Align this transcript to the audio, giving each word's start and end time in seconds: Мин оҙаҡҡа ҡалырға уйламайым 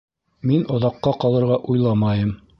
Мин 0.51 0.63
оҙаҡҡа 0.77 1.15
ҡалырға 1.25 1.61
уйламайым 1.75 2.35